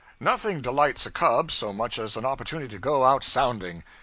Nothing 0.19 0.61
delights 0.61 1.05
a 1.05 1.11
cub 1.11 1.51
so 1.51 1.71
much 1.71 1.99
as 1.99 2.17
an 2.17 2.25
opportunity 2.25 2.69
to 2.71 2.79
go 2.79 3.05
out 3.05 3.23
sounding. 3.23 3.83